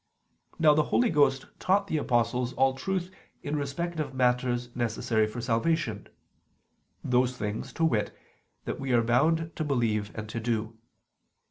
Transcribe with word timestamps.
Now 0.57 0.73
the 0.73 0.85
Holy 0.89 1.11
Ghost 1.11 1.45
taught 1.59 1.85
the 1.85 1.99
apostles 1.99 2.53
all 2.53 2.73
truth 2.73 3.11
in 3.43 3.55
respect 3.55 3.99
of 3.99 4.15
matters 4.15 4.75
necessary 4.75 5.27
for 5.27 5.41
salvation; 5.41 6.07
those 7.03 7.37
things, 7.37 7.71
to 7.73 7.85
wit, 7.85 8.11
that 8.65 8.79
we 8.79 8.93
are 8.93 9.03
bound 9.03 9.51
to 9.55 9.63
believe 9.63 10.11
and 10.17 10.27
to 10.29 10.39
do. 10.39 10.75